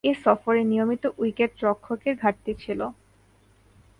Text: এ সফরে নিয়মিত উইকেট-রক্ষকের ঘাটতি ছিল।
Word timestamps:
এ 0.03 0.11
সফরে 0.23 0.61
নিয়মিত 0.63 1.03
উইকেট-রক্ষকের 1.17 2.15
ঘাটতি 2.15 2.51
ছিল। 2.55 2.79